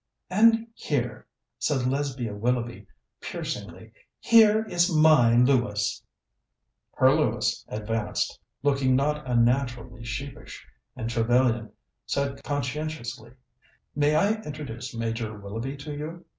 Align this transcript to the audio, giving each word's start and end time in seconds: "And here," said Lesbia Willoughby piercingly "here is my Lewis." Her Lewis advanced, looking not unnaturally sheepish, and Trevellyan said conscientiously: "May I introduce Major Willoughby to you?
"And 0.31 0.65
here," 0.73 1.27
said 1.59 1.85
Lesbia 1.85 2.33
Willoughby 2.33 2.87
piercingly 3.19 3.93
"here 4.19 4.65
is 4.65 4.91
my 4.91 5.35
Lewis." 5.35 6.03
Her 6.95 7.13
Lewis 7.13 7.63
advanced, 7.67 8.39
looking 8.63 8.95
not 8.95 9.29
unnaturally 9.29 10.03
sheepish, 10.03 10.65
and 10.95 11.07
Trevellyan 11.07 11.69
said 12.07 12.43
conscientiously: 12.43 13.33
"May 13.95 14.15
I 14.15 14.41
introduce 14.41 14.95
Major 14.95 15.37
Willoughby 15.37 15.77
to 15.77 15.93
you? 15.93 16.25